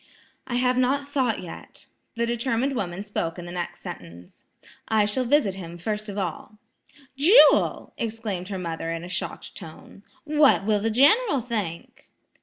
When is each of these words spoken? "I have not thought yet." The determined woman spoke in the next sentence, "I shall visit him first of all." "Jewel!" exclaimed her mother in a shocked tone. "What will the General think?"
"I 0.47 0.55
have 0.55 0.79
not 0.79 1.07
thought 1.09 1.43
yet." 1.43 1.85
The 2.15 2.25
determined 2.25 2.75
woman 2.75 3.03
spoke 3.03 3.37
in 3.37 3.45
the 3.45 3.51
next 3.51 3.81
sentence, 3.81 4.45
"I 4.87 5.05
shall 5.05 5.25
visit 5.25 5.53
him 5.53 5.77
first 5.77 6.09
of 6.09 6.17
all." 6.17 6.57
"Jewel!" 7.15 7.93
exclaimed 7.99 8.47
her 8.47 8.57
mother 8.57 8.91
in 8.91 9.03
a 9.03 9.07
shocked 9.07 9.55
tone. 9.55 10.01
"What 10.23 10.65
will 10.65 10.79
the 10.79 10.89
General 10.89 11.39
think?" 11.39 12.09